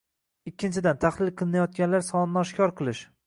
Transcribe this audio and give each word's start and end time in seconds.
Ikkinchidan, 0.51 0.97
tahlil 1.03 1.29
qilinayotganlar 1.43 2.05
sonini 2.09 2.43
oshkor 2.47 2.75
qilish 2.81 3.07